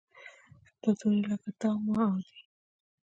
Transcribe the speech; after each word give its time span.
دوه 0.81 0.93
توري 0.99 1.19
لکه 1.29 1.51
تا، 1.61 1.69
ما 1.91 2.01
او 2.11 2.17
دی. 2.25 2.39